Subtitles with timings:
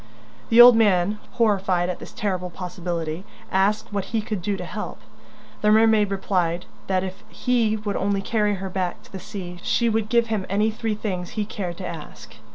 [0.49, 4.99] The old man, horrified at this terrible possibility, asked what he could do to help.
[5.61, 9.89] The mermaid replied that if he would only carry her back to the sea, she
[9.89, 12.33] would give him any three things he cared to ask.